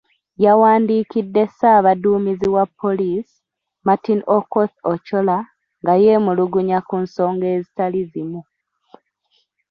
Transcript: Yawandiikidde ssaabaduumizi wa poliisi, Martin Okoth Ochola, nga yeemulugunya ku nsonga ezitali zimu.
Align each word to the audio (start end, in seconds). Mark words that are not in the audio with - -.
Yawandiikidde 0.45 1.43
ssaabaduumizi 1.49 2.47
wa 2.55 2.63
poliisi, 2.79 3.35
Martin 3.85 4.19
Okoth 4.37 4.75
Ochola, 4.91 5.37
nga 5.81 5.93
yeemulugunya 6.03 6.79
ku 6.87 6.95
nsonga 7.03 7.45
ezitali 7.55 8.01
zimu. 8.11 8.41